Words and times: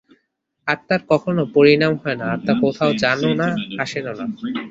আত্মার 0.67 1.01
কখনও 1.11 1.43
পরিণাম 1.55 1.93
হয় 2.01 2.17
না, 2.19 2.25
আত্মা 2.35 2.53
কোথাও 2.63 2.91
যানও 3.03 3.31
না, 3.41 3.47
আসেনও 3.83 4.13
না। 4.19 4.25